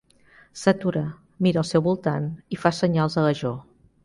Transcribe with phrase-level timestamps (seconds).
[0.61, 1.03] S'atura,
[1.47, 3.55] mira al seu voltant i fa senyals a la Jo.